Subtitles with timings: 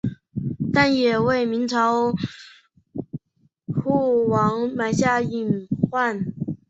[0.73, 2.11] 但也为明朝
[3.67, 6.33] 覆亡埋下了隐患。